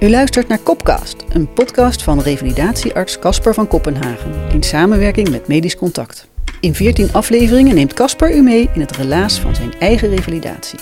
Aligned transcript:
U 0.00 0.08
luistert 0.10 0.48
naar 0.48 0.58
Kopcast, 0.58 1.24
een 1.28 1.52
podcast 1.52 2.02
van 2.02 2.20
revalidatiearts 2.20 3.18
Casper 3.18 3.54
van 3.54 3.68
Kopenhagen 3.68 4.50
in 4.52 4.62
samenwerking 4.62 5.30
met 5.30 5.48
Medisch 5.48 5.76
Contact. 5.76 6.28
In 6.60 6.74
14 6.74 7.12
afleveringen 7.12 7.74
neemt 7.74 7.92
Casper 7.92 8.36
u 8.36 8.42
mee 8.42 8.70
in 8.74 8.80
het 8.80 8.96
relaas 8.96 9.40
van 9.40 9.54
zijn 9.54 9.72
eigen 9.78 10.08
revalidatie. 10.08 10.78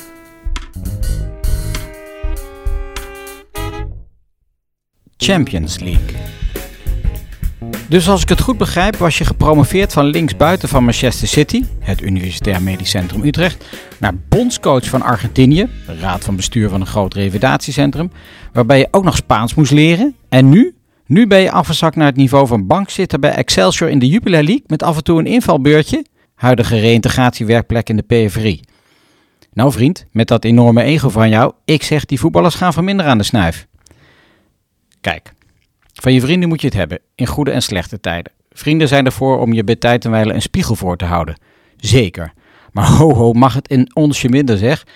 Champions 5.17 5.79
League. 5.79 6.44
Dus 7.89 8.09
als 8.09 8.23
ik 8.23 8.29
het 8.29 8.41
goed 8.41 8.59
begrijp, 8.59 8.97
was 8.97 9.19
je 9.19 9.25
gepromoveerd 9.25 9.93
van 9.93 10.05
linksbuiten 10.05 10.69
van 10.69 10.85
Manchester 10.85 11.29
City, 11.29 11.65
het 11.81 12.01
Universitair 12.01 12.63
Medisch 12.63 12.91
Centrum 12.91 13.25
Utrecht, 13.25 13.65
naar 13.99 14.15
bondscoach 14.29 14.85
van 14.85 15.03
Argentinië, 15.03 15.69
de 15.87 15.99
raad 15.99 16.25
van 16.25 16.37
bestuur 16.37 16.69
van 16.69 16.81
een 16.81 16.87
groot 16.87 17.15
revalidatiecentrum, 17.15 18.11
waarbij 18.53 18.79
je 18.79 18.89
ook 18.91 19.05
nog 19.05 19.17
Spaans 19.17 19.55
moest 19.55 19.73
leren. 19.73 20.15
En 20.29 20.49
nu? 20.49 20.75
Nu 21.07 21.27
ben 21.27 21.41
je 21.41 21.51
afgezakt 21.51 21.97
naar 21.97 22.07
het 22.07 22.17
niveau 22.17 22.47
van 22.47 22.67
bankzitter 22.67 23.19
bij 23.19 23.31
Excelsior 23.31 23.91
in 23.91 23.99
de 23.99 24.07
Jupiler 24.07 24.43
League 24.43 24.65
met 24.67 24.83
af 24.83 24.97
en 24.97 25.05
toe 25.05 25.19
een 25.19 25.27
invalbeurtje, 25.27 26.05
huidige 26.35 26.79
reïntegratiewerkplek 26.79 27.89
in 27.89 27.97
de 27.97 28.03
PFRI. 28.03 28.61
Nou 29.53 29.73
vriend, 29.73 30.05
met 30.11 30.29
dat 30.29 30.45
enorme 30.45 30.83
ego 30.83 31.09
van 31.09 31.29
jou, 31.29 31.53
ik 31.65 31.83
zeg 31.83 32.05
die 32.05 32.21
voetballers 32.21 32.55
gaan 32.55 32.73
verminderen 32.73 33.11
aan 33.11 33.19
de 33.19 33.25
snuif. 33.25 33.67
Kijk, 35.01 35.33
van 36.05 36.13
je 36.13 36.21
vrienden 36.21 36.49
moet 36.49 36.61
je 36.61 36.67
het 36.67 36.77
hebben, 36.77 36.99
in 37.15 37.27
goede 37.27 37.51
en 37.51 37.63
slechte 37.63 38.01
tijden. 38.01 38.33
Vrienden 38.53 38.89
zijn 38.89 39.07
ervoor 39.07 39.39
om 39.41 39.53
je 39.53 39.65
bij 39.65 39.77
tijd 39.77 40.05
en 40.05 40.11
wijle 40.11 40.33
een 40.33 40.43
spiegel 40.43 40.75
voor 40.75 40.97
te 40.97 41.05
houden. 41.05 41.37
Zeker. 41.77 42.33
Maar 42.73 42.87
ho 42.87 43.15
ho, 43.15 43.33
mag 43.33 43.55
het 43.55 43.69
in 43.69 43.91
onsje 43.95 44.29
minder 44.29 44.59
zeg. 44.59 44.87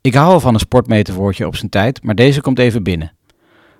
Ik 0.00 0.14
hou 0.14 0.28
wel 0.28 0.40
van 0.40 0.54
een 0.54 0.60
sportmeterwoordje 0.60 1.46
op 1.46 1.56
zijn 1.56 1.70
tijd, 1.70 2.02
maar 2.02 2.14
deze 2.14 2.40
komt 2.40 2.58
even 2.58 2.82
binnen. 2.82 3.12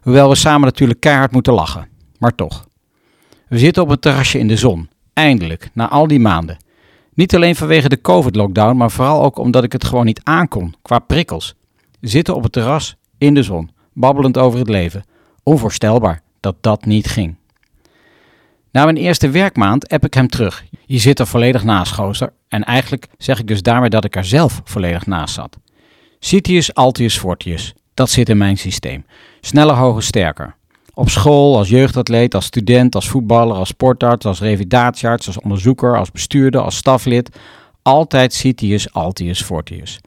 Hoewel 0.01 0.29
we 0.29 0.34
samen 0.34 0.61
natuurlijk 0.61 1.01
keihard 1.01 1.33
moeten 1.33 1.53
lachen. 1.53 1.89
Maar 2.19 2.34
toch. 2.34 2.67
We 3.48 3.59
zitten 3.59 3.83
op 3.83 3.89
een 3.89 3.98
terrasje 3.98 4.39
in 4.39 4.48
de 4.48 4.57
zon. 4.57 4.89
Eindelijk, 5.12 5.70
na 5.73 5.89
al 5.89 6.07
die 6.07 6.20
maanden. 6.20 6.57
Niet 7.14 7.34
alleen 7.34 7.57
vanwege 7.57 7.89
de 7.89 8.01
COVID-lockdown, 8.01 8.77
maar 8.77 8.91
vooral 8.91 9.23
ook 9.23 9.39
omdat 9.39 9.64
ik 9.64 9.73
het 9.73 9.84
gewoon 9.84 10.05
niet 10.05 10.20
aankon, 10.23 10.75
qua 10.83 10.98
prikkels. 10.98 11.55
Zitten 12.01 12.34
op 12.34 12.42
het 12.42 12.53
terras, 12.53 12.97
in 13.19 13.34
de 13.34 13.42
zon, 13.42 13.70
babbelend 13.92 14.39
over 14.39 14.59
het 14.59 14.69
leven. 14.69 15.05
Onvoorstelbaar 15.42 16.23
dat 16.43 16.57
dat 16.61 16.85
niet 16.85 17.07
ging. 17.07 17.35
Na 18.73 18.85
mijn 18.85 18.97
eerste 18.97 19.31
werkmaand 19.31 19.91
heb 19.91 20.05
ik 20.05 20.15
hem 20.15 20.29
terug. 20.29 20.65
Je 20.87 20.98
zit 20.98 21.19
er 21.19 21.27
volledig 21.27 21.65
naast, 21.65 21.93
gozer. 21.93 22.33
En 22.48 22.65
eigenlijk 22.65 23.07
zeg 23.19 23.39
ik 23.39 23.47
dus 23.47 23.62
daarmee 23.62 23.91
dat 23.91 24.05
ik 24.05 24.17
er 24.17 24.25
zelf 24.25 24.61
volledig 24.65 25.07
naast 25.07 25.35
zat. 25.35 25.59
Citius, 26.19 26.75
Altius, 26.75 27.19
Fortius. 27.19 27.75
Dat 27.95 28.11
zit 28.11 28.29
in 28.29 28.37
mijn 28.37 28.59
systeem. 28.59 29.05
Sneller, 29.41 29.75
hoger, 29.75 30.03
sterker. 30.03 30.55
Op 30.95 31.09
school, 31.09 31.57
als 31.57 31.69
jeugdatleet, 31.69 32.35
als 32.35 32.45
student, 32.45 32.95
als 32.95 33.09
voetballer, 33.09 33.57
als 33.57 33.69
sportarts, 33.69 34.27
als 34.27 34.41
revalidatiearts, 34.41 35.27
als 35.27 35.41
onderzoeker, 35.41 35.98
als 35.98 36.11
bestuurder, 36.11 36.61
als 36.61 36.77
staflid. 36.77 37.37
Altijd 37.83 38.33
Citius, 38.33 38.93
Altius, 38.93 39.43
Fortius. 39.43 40.01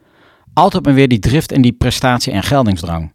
Altijd 0.54 0.84
maar 0.84 0.94
weer 0.94 1.08
die 1.08 1.18
drift 1.18 1.52
en 1.52 1.62
die 1.62 1.72
prestatie- 1.72 2.32
en 2.32 2.42
geldingsdrang. 2.42 3.12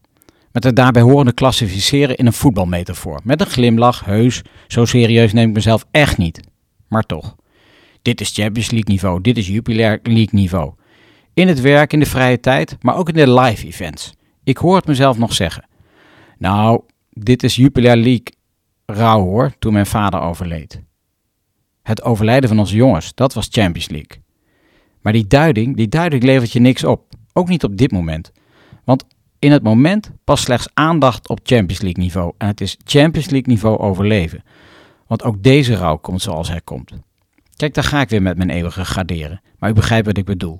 Met 0.51 0.63
het 0.63 0.75
daarbij 0.75 1.01
horende 1.01 1.33
klassificeren 1.33 2.15
in 2.15 2.25
een 2.25 2.33
voetbalmetafoor. 2.33 3.19
Met 3.23 3.41
een 3.41 3.47
glimlach, 3.47 4.05
heus, 4.05 4.41
zo 4.67 4.85
serieus 4.85 5.33
neem 5.33 5.47
ik 5.47 5.55
mezelf 5.55 5.85
echt 5.91 6.17
niet. 6.17 6.39
Maar 6.87 7.03
toch. 7.03 7.35
Dit 8.01 8.21
is 8.21 8.33
Champions 8.33 8.71
League 8.71 8.89
niveau, 8.93 9.21
dit 9.21 9.37
is 9.37 9.47
Jupiler 9.47 9.99
League 10.03 10.29
niveau. 10.31 10.73
In 11.33 11.47
het 11.47 11.61
werk, 11.61 11.93
in 11.93 11.99
de 11.99 12.05
vrije 12.05 12.39
tijd, 12.39 12.77
maar 12.81 12.95
ook 12.95 13.09
in 13.09 13.15
de 13.15 13.33
live 13.33 13.65
events. 13.67 14.13
Ik 14.43 14.57
hoor 14.57 14.75
het 14.75 14.85
mezelf 14.85 15.17
nog 15.17 15.33
zeggen. 15.33 15.67
Nou, 16.37 16.81
dit 17.09 17.43
is 17.43 17.55
Jupiler 17.55 17.97
League 17.97 18.33
rauw 18.85 19.21
hoor, 19.21 19.53
toen 19.59 19.73
mijn 19.73 19.85
vader 19.85 20.21
overleed. 20.21 20.81
Het 21.83 22.03
overlijden 22.03 22.49
van 22.49 22.59
onze 22.59 22.75
jongens, 22.75 23.11
dat 23.15 23.33
was 23.33 23.47
Champions 23.51 23.89
League. 23.89 24.23
Maar 25.01 25.13
die 25.13 25.27
duiding, 25.27 25.75
die 25.75 25.87
duiding 25.87 26.23
levert 26.23 26.51
je 26.51 26.59
niks 26.59 26.83
op. 26.83 27.13
Ook 27.33 27.47
niet 27.47 27.63
op 27.63 27.77
dit 27.77 27.91
moment. 27.91 28.31
Want 28.83 29.05
in 29.41 29.51
het 29.51 29.63
moment 29.63 30.11
past 30.23 30.43
slechts 30.43 30.67
aandacht 30.73 31.29
op 31.29 31.39
Champions 31.43 31.81
League 31.81 32.03
niveau. 32.03 32.33
En 32.37 32.47
het 32.47 32.61
is 32.61 32.77
Champions 32.83 33.29
League 33.29 33.53
niveau 33.53 33.77
overleven. 33.77 34.43
Want 35.07 35.23
ook 35.23 35.43
deze 35.43 35.75
rouw 35.75 35.97
komt 35.97 36.21
zoals 36.21 36.49
hij 36.49 36.61
komt. 36.61 36.91
Kijk, 37.55 37.73
daar 37.73 37.83
ga 37.83 38.01
ik 38.01 38.09
weer 38.09 38.21
met 38.21 38.37
mijn 38.37 38.49
eeuwige 38.49 38.85
graderen. 38.85 39.41
Maar 39.59 39.69
u 39.69 39.73
begrijpt 39.73 40.05
wat 40.05 40.17
ik 40.17 40.25
bedoel. 40.25 40.59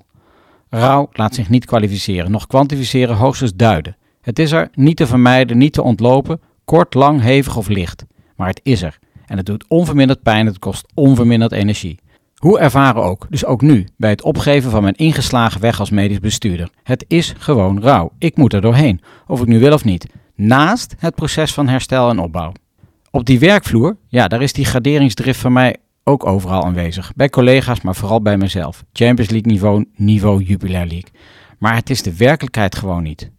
Rouw 0.68 1.08
laat 1.12 1.34
zich 1.34 1.48
niet 1.48 1.64
kwalificeren, 1.64 2.30
nog 2.30 2.46
kwantificeren, 2.46 3.16
hoogstens 3.16 3.54
duiden. 3.54 3.96
Het 4.20 4.38
is 4.38 4.52
er, 4.52 4.68
niet 4.74 4.96
te 4.96 5.06
vermijden, 5.06 5.58
niet 5.58 5.72
te 5.72 5.82
ontlopen, 5.82 6.40
kort, 6.64 6.94
lang, 6.94 7.20
hevig 7.20 7.56
of 7.56 7.68
licht. 7.68 8.04
Maar 8.36 8.48
het 8.48 8.60
is 8.62 8.82
er. 8.82 8.98
En 9.26 9.36
het 9.36 9.46
doet 9.46 9.64
onverminderd 9.68 10.22
pijn, 10.22 10.46
het 10.46 10.58
kost 10.58 10.86
onverminderd 10.94 11.52
energie. 11.52 11.98
Hoe 12.42 12.58
ervaren 12.58 13.02
ook, 13.02 13.26
dus 13.30 13.44
ook 13.44 13.62
nu, 13.62 13.86
bij 13.96 14.10
het 14.10 14.22
opgeven 14.22 14.70
van 14.70 14.82
mijn 14.82 14.94
ingeslagen 14.94 15.60
weg 15.60 15.80
als 15.80 15.90
medisch 15.90 16.18
bestuurder. 16.18 16.70
Het 16.82 17.04
is 17.08 17.34
gewoon 17.38 17.82
rouw. 17.82 18.12
Ik 18.18 18.36
moet 18.36 18.52
er 18.52 18.60
doorheen, 18.60 19.00
of 19.26 19.40
ik 19.40 19.46
nu 19.46 19.58
wil 19.58 19.72
of 19.72 19.84
niet. 19.84 20.06
Naast 20.34 20.94
het 20.98 21.14
proces 21.14 21.54
van 21.54 21.68
herstel 21.68 22.10
en 22.10 22.18
opbouw. 22.18 22.52
Op 23.10 23.24
die 23.24 23.38
werkvloer, 23.38 23.96
ja, 24.08 24.28
daar 24.28 24.42
is 24.42 24.52
die 24.52 24.64
graderingsdrift 24.64 25.40
van 25.40 25.52
mij 25.52 25.76
ook 26.04 26.26
overal 26.26 26.64
aanwezig. 26.64 27.12
Bij 27.16 27.28
collega's, 27.28 27.80
maar 27.80 27.94
vooral 27.94 28.22
bij 28.22 28.36
mezelf. 28.36 28.84
Champions 28.92 29.30
League 29.30 29.52
niveau, 29.52 29.84
niveau 29.96 30.42
Jubilair 30.42 30.86
League. 30.86 31.10
Maar 31.58 31.74
het 31.74 31.90
is 31.90 32.02
de 32.02 32.16
werkelijkheid 32.16 32.76
gewoon 32.76 33.02
niet. 33.02 33.30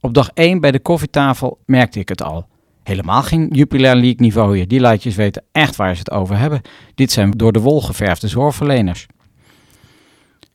Op 0.00 0.14
dag 0.14 0.30
1 0.34 0.60
bij 0.60 0.70
de 0.70 0.80
koffietafel 0.80 1.58
merkte 1.66 1.98
ik 1.98 2.08
het 2.08 2.22
al. 2.22 2.46
Helemaal 2.86 3.22
geen 3.22 3.48
Jupiler 3.52 3.94
League 3.94 4.20
niveau 4.20 4.56
hier. 4.56 4.68
Die 4.68 4.80
luidjes 4.80 5.14
weten 5.14 5.44
echt 5.52 5.76
waar 5.76 5.94
ze 5.94 5.98
het 5.98 6.10
over 6.10 6.38
hebben. 6.38 6.60
Dit 6.94 7.12
zijn 7.12 7.30
door 7.30 7.52
de 7.52 7.60
wol 7.60 7.82
geverfde 7.82 8.28
zorgverleners. 8.28 9.06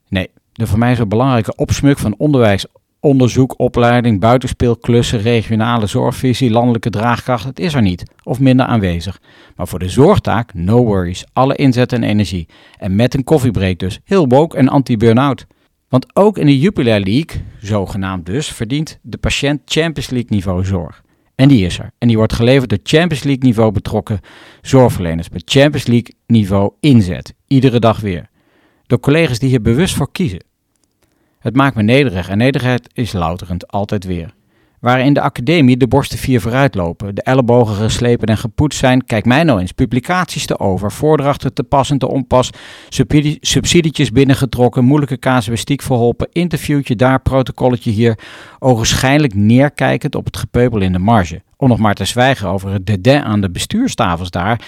Nee, 0.08 0.30
de 0.52 0.68
voor 0.68 0.80
mij 0.80 0.96
zo 0.96 1.06
belangrijke 1.06 1.56
opsmuk 1.56 1.98
van 1.98 2.16
onderwijs, 2.18 2.66
onderzoek, 3.00 3.60
opleiding, 3.60 4.20
buitenspeelklussen, 4.20 5.22
regionale 5.22 5.86
zorgvisie, 5.86 6.52
landelijke 6.52 6.90
draagkracht, 6.90 7.44
het 7.44 7.60
is 7.60 7.74
er 7.74 7.82
niet. 7.82 8.04
Of 8.24 8.40
minder 8.40 8.66
aanwezig. 8.66 9.20
Maar 9.56 9.68
voor 9.68 9.80
de 9.80 9.90
zorgtaak, 9.90 10.54
no 10.54 10.84
worries. 10.84 11.26
Alle 11.34 11.56
inzet 11.56 11.94
en 11.94 12.04
energie. 12.04 12.48
En 12.78 12.96
met 12.96 13.14
een 13.14 13.24
koffiebreak 13.24 13.80
dus. 13.80 14.00
Heel 14.04 14.28
woke 14.28 14.58
en 14.58 14.70
anti-burn-out. 14.70 15.46
Want 15.90 16.16
ook 16.16 16.38
in 16.38 16.46
de 16.46 16.60
Jupiler 16.60 17.00
League, 17.00 17.42
zogenaamd 17.62 18.26
dus, 18.26 18.48
verdient 18.48 19.00
de 19.02 19.18
patiënt 19.18 19.62
Champions 19.66 20.10
League 20.10 20.30
niveau 20.30 20.66
zorg. 20.66 21.02
En 21.42 21.48
die 21.48 21.66
is 21.66 21.80
er. 21.80 21.92
En 21.98 22.08
die 22.08 22.18
wordt 22.18 22.34
geleverd 22.34 22.70
door 22.70 22.80
Champions 22.84 23.24
League 23.24 23.44
niveau 23.44 23.72
betrokken 23.72 24.20
zorgverleners. 24.62 25.30
Met 25.30 25.42
Champions 25.46 25.88
League 25.88 26.14
niveau 26.28 26.72
inzet. 26.80 27.34
Iedere 27.48 27.80
dag 27.80 28.00
weer. 28.00 28.30
Door 28.86 29.00
collega's 29.00 29.40
die 29.40 29.50
hier 29.50 29.62
bewust 29.62 29.96
voor 29.96 30.12
kiezen. 30.12 30.44
Het 31.40 31.56
maakt 31.56 31.76
me 31.76 31.84
nederig 31.84 32.30
en 32.30 32.38
nederigheid 32.38 32.90
is 32.94 33.14
louterend, 33.14 33.68
altijd 33.68 34.04
weer. 34.04 34.34
Waar 34.82 35.00
in 35.00 35.14
de 35.14 35.22
academie 35.22 35.78
de 35.78 35.88
borsten 35.88 36.18
vier 36.18 36.42
vooruit 36.42 36.76
lopen, 36.76 37.16
de 37.16 37.22
ellebogen 37.22 37.76
geslepen 37.76 38.28
en 38.28 38.38
gepoetst 38.38 38.80
zijn, 38.80 39.06
kijk 39.06 39.26
mij 39.26 39.44
nou 39.44 39.60
eens, 39.60 39.72
publicaties 39.72 40.46
te 40.46 40.60
over, 40.60 40.92
voordrachten 40.92 41.54
te 41.54 41.64
pas 41.64 41.90
en 41.90 41.98
te 41.98 42.08
onpas, 42.10 42.50
subsidietjes 43.40 44.12
binnengetrokken, 44.12 44.84
moeilijke 44.84 45.20
casuïstiek 45.20 45.82
verholpen, 45.82 46.28
interviewtje 46.32 46.96
daar, 46.96 47.22
protocolletje 47.22 47.92
hier, 47.92 48.20
ogenschijnlijk 48.60 49.34
neerkijkend 49.34 50.16
op 50.16 50.26
het 50.26 50.38
gepeupel 50.38 50.82
in 50.82 50.92
de 50.92 51.00
marge. 51.00 51.42
Om 51.58 51.68
nog 51.68 51.80
maar 51.80 51.96
te 51.96 52.06
zwijgen 52.06 52.50
over 52.50 52.72
het 52.72 52.86
dédain 52.86 53.24
aan 53.24 53.42
de 53.42 53.52
bestuurstafels 53.52 54.30
daar. 54.30 54.62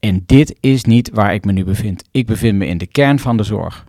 En 0.00 0.22
dit 0.26 0.56
is 0.60 0.84
niet 0.84 1.10
waar 1.12 1.34
ik 1.34 1.44
me 1.44 1.52
nu 1.52 1.64
bevind. 1.64 2.04
Ik 2.10 2.26
bevind 2.26 2.58
me 2.58 2.66
in 2.66 2.78
de 2.78 2.86
kern 2.86 3.18
van 3.18 3.36
de 3.36 3.42
zorg. 3.42 3.84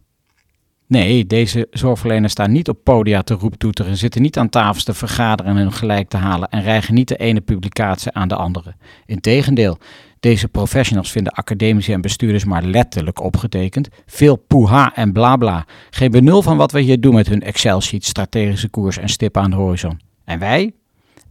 Nee, 0.88 1.26
deze 1.26 1.68
zorgverleners 1.72 2.32
staan 2.32 2.52
niet 2.52 2.70
op 2.70 2.84
podia 2.84 3.22
te 3.22 3.34
roeptoeteren, 3.34 3.98
zitten 3.98 4.22
niet 4.22 4.38
aan 4.38 4.50
tafels 4.50 4.84
te 4.84 4.94
vergaderen 4.94 5.52
en 5.52 5.58
hun 5.58 5.72
gelijk 5.72 6.10
te 6.10 6.18
halen 6.18 6.50
en 6.50 6.62
rijgen 6.62 6.94
niet 6.94 7.08
de 7.08 7.16
ene 7.16 7.42
publicatie 7.42 8.12
aan 8.12 8.28
de 8.28 8.36
andere. 8.36 8.76
Integendeel, 9.06 9.78
deze 10.20 10.48
professionals 10.48 11.12
vinden 11.12 11.34
academici 11.34 11.94
en 11.94 12.02
bestuurders 12.02 12.46
maar 12.46 12.64
letterlijk 12.64 13.22
opgetekend. 13.22 13.88
Veel 14.06 14.36
poeha 14.36 14.96
en 14.96 15.14
blabla. 15.14 15.66
Geen 15.90 16.12
benul 16.12 16.42
van 16.42 16.58
wat 16.58 16.72
we 16.72 16.80
hier 16.80 17.00
doen 17.00 17.14
met 17.14 17.28
hun 17.28 17.42
Excel-sheet, 17.42 18.06
strategische 18.06 18.70
koers 18.70 18.98
en 18.98 19.10
stippen 19.10 19.42
aan 19.42 19.50
de 19.50 19.56
horizon. 19.56 20.00
En 20.24 20.40
wij? 20.40 20.74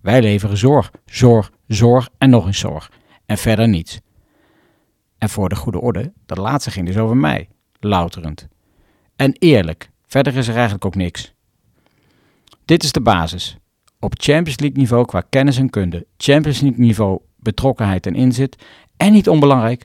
Wij 0.01 0.23
leveren 0.23 0.57
zorg, 0.57 0.91
zorg, 1.07 1.51
zorg 1.67 2.09
en 2.19 2.31
nog 2.31 2.47
eens 2.47 2.59
zorg. 2.59 2.91
En 3.27 3.39
verder 3.39 3.69
niets. 3.69 4.01
En 5.19 5.29
voor 5.29 5.49
de 5.49 5.57
goede 5.57 5.81
orde, 5.81 6.13
dat 6.27 6.39
laatste 6.39 6.71
ging 6.71 6.87
dus 6.87 6.97
over 6.97 7.17
mij, 7.17 7.49
louterend 7.81 8.49
en 9.25 9.35
eerlijk. 9.39 9.89
Verder 10.07 10.37
is 10.37 10.49
er 10.49 10.55
eigenlijk 10.55 10.85
ook 10.85 10.95
niks. 10.95 11.35
Dit 12.65 12.83
is 12.83 12.93
de 12.93 13.01
basis. 13.01 13.57
Op 14.01 14.15
Champions 14.17 14.59
League 14.59 14.79
niveau 14.79 15.05
qua 15.05 15.21
kennis 15.21 15.59
en 15.59 15.71
kunde, 15.71 16.07
Champions 16.17 16.61
League 16.61 16.81
niveau 16.81 17.21
betrokkenheid 17.37 18.07
en 18.07 18.15
inzet 18.15 18.63
en 18.97 19.13
niet 19.13 19.29
onbelangrijk, 19.29 19.85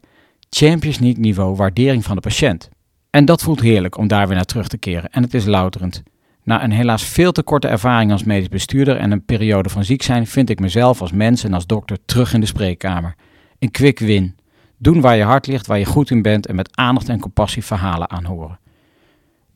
Champions 0.49 0.99
League 0.99 1.19
niveau 1.21 1.55
waardering 1.55 2.03
van 2.03 2.15
de 2.15 2.21
patiënt. 2.21 2.69
En 3.09 3.25
dat 3.25 3.41
voelt 3.41 3.61
heerlijk 3.61 3.97
om 3.97 4.07
daar 4.07 4.27
weer 4.27 4.35
naar 4.35 4.45
terug 4.45 4.67
te 4.67 4.77
keren 4.77 5.09
en 5.09 5.23
het 5.23 5.33
is 5.33 5.45
louterend. 5.45 6.03
Na 6.43 6.63
een 6.63 6.71
helaas 6.71 7.03
veel 7.03 7.31
te 7.31 7.43
korte 7.43 7.67
ervaring 7.67 8.11
als 8.11 8.23
medisch 8.23 8.47
bestuurder 8.47 8.97
en 8.97 9.11
een 9.11 9.25
periode 9.25 9.69
van 9.69 9.83
ziek 9.83 10.01
zijn, 10.01 10.27
vind 10.27 10.49
ik 10.49 10.59
mezelf 10.59 11.01
als 11.01 11.11
mens 11.11 11.43
en 11.43 11.53
als 11.53 11.65
dokter 11.65 11.97
terug 12.05 12.33
in 12.33 12.39
de 12.39 12.45
spreekkamer. 12.45 13.15
Een 13.59 13.71
quick 13.71 13.99
win. 13.99 14.35
Doen 14.77 15.01
waar 15.01 15.15
je 15.15 15.23
hart 15.23 15.47
ligt, 15.47 15.67
waar 15.67 15.79
je 15.79 15.85
goed 15.85 16.11
in 16.11 16.21
bent 16.21 16.45
en 16.45 16.55
met 16.55 16.77
aandacht 16.77 17.09
en 17.09 17.19
compassie 17.19 17.65
verhalen 17.65 18.09
aanhoren. 18.09 18.59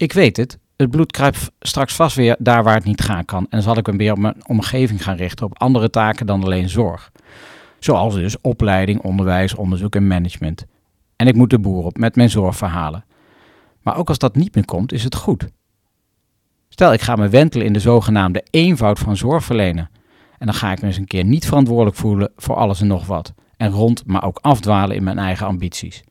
Ik 0.04 0.14
weet 0.14 0.38
het, 0.38 0.58
het 0.76 0.90
bloed 0.90 1.12
kruipt 1.12 1.52
straks 1.60 1.96
vast 1.96 2.16
weer 2.16 2.36
daar 2.40 2.64
waar 2.64 2.76
het 2.76 2.84
niet 2.84 3.02
gaan 3.02 3.26
kan 3.26 3.48
en 3.50 3.62
zal 3.62 3.78
ik 3.78 3.88
me 3.88 3.98
weer 3.98 4.12
op 4.12 4.18
mijn 4.18 4.48
omgeving 4.48 5.04
gaan 5.04 5.16
richten 5.16 5.46
op 5.46 5.60
andere 5.60 5.90
taken 5.90 6.26
dan 6.26 6.44
alleen 6.44 6.70
zorg. 6.70 7.12
Zoals 7.80 8.16
dus 8.16 8.42
opleiding, 8.42 9.02
onderwijs, 9.02 9.56
onderzoek 9.56 9.96
en 9.96 10.08
management. 10.08 10.66
En 11.16 11.28
ik 11.28 11.36
moet 11.36 11.50
de 11.50 11.60
boer 11.60 11.86
op 11.86 11.98
met 11.98 12.16
mijn 12.16 12.30
zorgverhalen. 12.30 13.06
Maar 13.82 13.98
ook 13.98 14.08
als 14.08 14.18
dat 14.18 14.36
niet 14.36 14.56
meer 14.56 14.66
komt, 14.66 14.92
is 14.92 15.04
het 15.04 15.16
goed. 15.16 15.48
Stel, 16.70 16.94
ik 16.94 17.02
ga 17.02 17.16
me 17.16 17.30
wentelen 17.30 17.66
in 17.66 17.74
de 17.74 17.80
zogenaamde 17.80 18.46
eenvoud 18.50 19.00
van 19.00 19.18
zorg 19.18 19.44
verlenen. 19.44 19.90
En 20.38 20.46
dan 20.46 20.56
ga 20.56 20.72
ik 20.72 20.82
me 20.82 20.88
eens 20.88 20.98
een 20.98 21.08
keer 21.08 21.24
niet 21.24 21.46
verantwoordelijk 21.46 21.96
voelen 21.96 22.32
voor 22.36 22.56
alles 22.56 22.82
en 22.82 22.88
nog 22.88 23.06
wat. 23.06 23.34
En 23.58 23.72
rond, 23.72 24.04
maar 24.06 24.24
ook 24.24 24.40
afdwalen 24.42 24.96
in 24.96 25.04
mijn 25.04 25.20
eigen 25.20 25.48
ambities. 25.48 26.04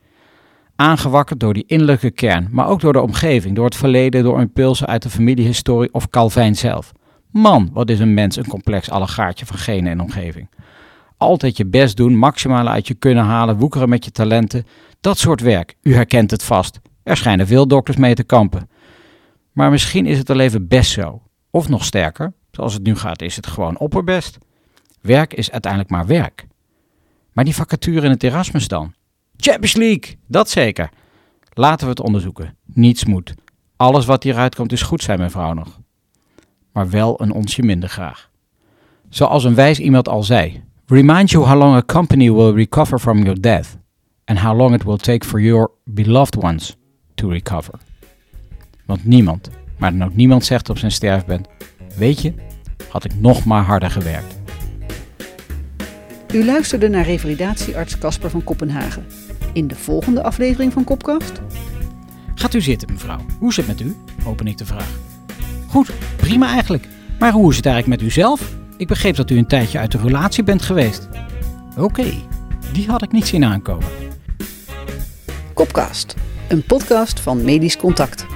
Aangewakkerd 0.77 1.41
door 1.41 1.55
die 1.55 1.65
innerlijke 1.67 2.11
kern, 2.11 2.49
maar 2.51 2.69
ook 2.69 2.81
door 2.81 2.93
de 2.93 3.01
omgeving, 3.01 3.55
door 3.55 3.65
het 3.65 3.77
verleden, 3.77 4.23
door 4.23 4.41
impulsen 4.41 4.87
uit 4.87 5.03
de 5.03 5.11
familiehistorie 5.11 5.93
of 5.93 6.09
Calvijn 6.09 6.57
zelf. 6.57 6.93
Man, 7.31 7.71
wat 7.73 7.91
is 7.91 8.01
een 8.01 8.15
mens 8.15 8.37
een 8.37 8.47
complex 8.47 8.91
allegaartje 8.91 9.47
van 9.47 9.57
genen 9.57 9.93
en 9.93 10.01
omgeving. 10.01 10.49
Altijd 11.17 11.57
je 11.57 11.67
best 11.67 11.97
doen, 11.97 12.17
maximale 12.17 12.71
uit 12.71 12.89
je 12.89 12.95
kunnen 12.95 13.25
halen, 13.25 13.57
woekeren 13.57 13.89
met 13.89 14.05
je 14.05 14.11
talenten. 14.11 14.67
Dat 15.01 15.19
soort 15.19 15.41
werk, 15.41 15.77
u 15.83 15.95
herkent 15.95 16.31
het 16.31 16.43
vast. 16.43 16.81
Er 17.03 17.17
schijnen 17.17 17.47
veel 17.47 17.67
dokters 17.69 17.97
mee 17.97 18.15
te 18.15 18.25
kampen. 18.25 18.71
Maar 19.53 19.71
misschien 19.71 20.07
is 20.07 20.19
het 20.19 20.31
al 20.31 20.41
even 20.41 20.69
best 20.69 20.91
zo. 20.91 21.23
Of 21.51 21.69
nog 21.69 21.85
sterker, 21.85 22.33
zoals 22.51 22.75
het 22.75 22.83
nu 22.83 22.97
gaat, 22.97 23.23
is 23.23 23.37
het 23.37 23.47
gewoon 23.47 23.79
opperbest. 23.79 24.39
Werk 25.01 25.35
is 25.35 25.51
uiteindelijk 25.51 25.93
maar 25.93 26.07
werk. 26.07 26.47
Maar 27.33 27.45
die 27.45 27.55
vacature 27.55 28.05
in 28.05 28.11
het 28.11 28.23
Erasmus 28.23 28.69
dan? 28.69 28.95
Champions 29.37 29.75
League, 29.75 30.17
dat 30.27 30.51
zeker. 30.51 30.91
Laten 31.53 31.85
we 31.85 31.91
het 31.91 32.01
onderzoeken. 32.01 32.57
Niets 32.65 33.05
moet. 33.05 33.35
Alles 33.77 34.05
wat 34.05 34.23
hieruit 34.23 34.55
komt 34.55 34.73
is 34.73 34.83
goed, 34.83 35.03
zei 35.03 35.19
mijn 35.19 35.31
vrouw 35.31 35.53
nog. 35.53 35.81
Maar 36.73 36.91
wel 36.91 37.21
een 37.21 37.33
onsje 37.33 37.63
minder 37.63 37.89
graag. 37.89 38.31
Zoals 39.09 39.45
een 39.45 39.55
wijs 39.55 39.79
iemand 39.79 40.09
al 40.09 40.23
zei: 40.23 40.63
Remind 40.87 41.31
you 41.31 41.47
how 41.47 41.59
long 41.59 41.75
a 41.75 41.83
company 41.83 42.33
will 42.33 42.53
recover 42.55 42.99
from 42.99 43.23
your 43.23 43.41
death, 43.41 43.77
and 44.25 44.39
how 44.39 44.57
long 44.57 44.75
it 44.75 44.85
will 44.85 44.97
take 44.97 45.27
for 45.27 45.41
your 45.41 45.71
beloved 45.85 46.37
ones 46.37 46.77
to 47.15 47.29
recover. 47.29 47.75
Want 48.87 49.05
niemand, 49.05 49.51
maar 49.79 49.99
dan 49.99 50.09
ook 50.09 50.15
niemand 50.15 50.45
zegt 50.45 50.71
op 50.71 50.79
zijn 50.79 50.93
sterfbed: 50.93 51.49
Weet 51.97 52.21
je, 52.21 52.35
had 52.89 53.05
ik 53.05 53.21
nog 53.21 53.45
maar 53.45 53.63
harder 53.63 53.91
gewerkt. 53.91 54.42
U 56.33 56.45
luisterde 56.45 56.89
naar 56.89 57.05
revalidatiearts 57.05 57.99
Casper 57.99 58.31
van 58.31 58.45
Kopenhagen. 58.45 59.07
In 59.53 59.67
de 59.67 59.75
volgende 59.75 60.23
aflevering 60.23 60.73
van 60.73 60.85
Kopkast. 60.85 61.41
Gaat 62.35 62.55
u 62.55 62.61
zitten, 62.61 62.93
mevrouw. 62.93 63.19
Hoe 63.39 63.51
is 63.51 63.57
het 63.57 63.67
met 63.67 63.81
u? 63.81 63.97
Open 64.27 64.47
ik 64.47 64.59
de 64.59 64.65
vraag. 64.65 64.99
Goed, 65.69 65.91
prima 66.17 66.49
eigenlijk. 66.49 66.89
Maar 67.19 67.33
hoe 67.33 67.51
is 67.51 67.57
het 67.57 67.67
eigenlijk 67.67 68.01
met 68.01 68.11
u 68.11 68.13
zelf? 68.13 68.55
Ik 68.77 68.87
begreep 68.87 69.17
dat 69.17 69.31
u 69.31 69.37
een 69.39 69.47
tijdje 69.47 69.79
uit 69.79 69.93
de 69.93 69.99
relatie 69.99 70.45
bent 70.45 70.63
geweest. 70.63 71.09
Oké, 71.77 72.13
die 72.73 72.87
had 72.87 73.03
ik 73.03 73.13
niet 73.13 73.27
zien 73.27 73.45
aankomen. 73.45 73.89
Kopcast, 75.55 76.15
een 76.49 76.63
podcast 76.63 77.21
van 77.21 77.45
Medisch 77.45 77.77
Contact. 77.77 78.27